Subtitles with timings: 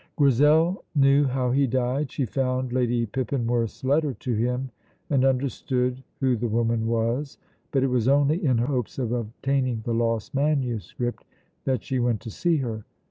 [0.15, 2.09] Grizel knew how he died.
[2.11, 4.71] She found Lady Pippinworth's letter to him,
[5.11, 7.37] and understood who the woman was;
[7.69, 11.23] but it was only in hopes of obtaining the lost manuscript
[11.65, 12.83] that she went to see her.